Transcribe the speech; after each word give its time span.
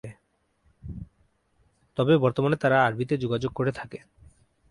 তবে 1.97 2.13
বর্তমানে 2.17 2.55
তারা 2.55 2.77
আরবিতে 2.83 3.15
যোগাযোগ 3.17 3.51
করে 3.53 3.71
থাকে। 3.71 3.99